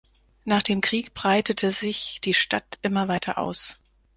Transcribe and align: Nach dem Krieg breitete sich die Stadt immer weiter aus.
Nach 0.45 0.63
dem 0.63 0.81
Krieg 0.81 1.13
breitete 1.13 1.71
sich 1.71 2.19
die 2.23 2.33
Stadt 2.33 2.79
immer 2.81 3.07
weiter 3.07 3.37
aus. 3.37 3.77